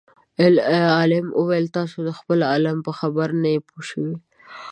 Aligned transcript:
عالم 0.97 1.25
وویل 1.39 1.65
تاسو 1.77 1.97
د 2.07 2.09
خپل 2.19 2.39
عالم 2.51 2.77
په 2.85 2.91
خبره 2.99 3.33
نه 3.43 3.47
یئ 3.53 3.59
پوه 3.67 3.81
شوي. 3.89 4.15